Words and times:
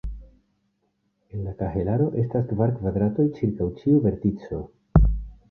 En 1.33 1.43
la 1.47 1.53
kahelaro 1.59 2.07
estas 2.23 2.49
kvar 2.55 2.73
kvadratoj 2.79 3.27
ĉirkaŭ 3.37 3.69
ĉiu 3.83 4.03
vertico. 4.09 4.65